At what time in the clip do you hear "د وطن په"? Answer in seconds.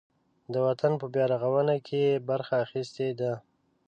0.53-1.05